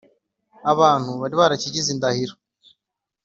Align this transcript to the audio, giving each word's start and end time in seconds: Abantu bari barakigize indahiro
Abantu 0.71 1.11
bari 1.21 1.35
barakigize 1.41 1.89
indahiro 1.95 2.33